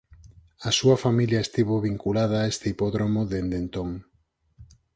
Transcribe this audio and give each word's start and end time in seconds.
A 0.67 0.69
súa 0.79 0.97
familia 1.05 1.43
estivo 1.45 1.75
vinculada 1.89 2.35
a 2.39 2.47
este 2.51 2.65
hipódromo 2.73 3.19
dende 3.31 3.57
entón. 3.63 3.89